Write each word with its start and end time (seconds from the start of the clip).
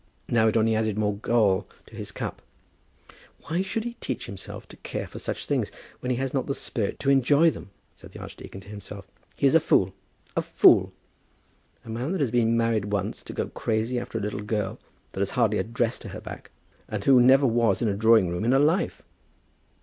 Now 0.29 0.47
it 0.47 0.57
only 0.57 0.75
added 0.75 0.97
more 0.97 1.17
gall 1.17 1.67
to 1.85 1.95
his 1.95 2.11
cup. 2.11 2.41
"Why 3.43 3.61
should 3.61 3.83
he 3.83 3.93
teach 4.01 4.25
himself 4.25 4.67
to 4.69 4.77
care 4.77 5.05
for 5.05 5.19
such 5.19 5.45
things, 5.45 5.71
when 5.99 6.09
he 6.09 6.15
has 6.15 6.33
not 6.33 6.47
the 6.47 6.55
spirit 6.55 6.97
to 7.01 7.11
enjoy 7.11 7.51
them," 7.51 7.69
said 7.93 8.11
the 8.11 8.17
archdeacon 8.19 8.61
to 8.61 8.67
himself. 8.67 9.05
"He 9.37 9.45
is 9.45 9.53
a 9.53 9.59
fool, 9.59 9.93
a 10.35 10.41
fool. 10.41 10.91
A 11.85 11.89
man 11.91 12.13
that 12.13 12.21
has 12.21 12.31
been 12.31 12.57
married 12.57 12.85
once, 12.85 13.21
to 13.21 13.31
go 13.33 13.49
crazy 13.49 13.99
after 13.99 14.17
a 14.17 14.21
little 14.21 14.41
girl, 14.41 14.79
that 15.11 15.19
has 15.21 15.29
hardly 15.37 15.59
a 15.59 15.63
dress 15.63 15.99
to 15.99 16.09
her 16.09 16.19
back, 16.19 16.49
and 16.89 17.03
who 17.03 17.21
never 17.21 17.45
was 17.45 17.83
in 17.83 17.87
a 17.87 17.93
drawing 17.93 18.27
room 18.29 18.43
in 18.43 18.53
her 18.53 18.57
life! 18.57 19.03